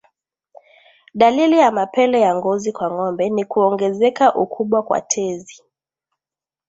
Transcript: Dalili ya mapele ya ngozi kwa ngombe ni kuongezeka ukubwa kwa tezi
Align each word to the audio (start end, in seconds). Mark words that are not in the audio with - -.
Dalili 1.13 1.57
ya 1.57 1.71
mapele 1.71 2.19
ya 2.21 2.35
ngozi 2.35 2.71
kwa 2.71 2.91
ngombe 2.91 3.29
ni 3.29 3.45
kuongezeka 3.45 4.35
ukubwa 4.35 4.83
kwa 4.83 5.01
tezi 5.01 5.63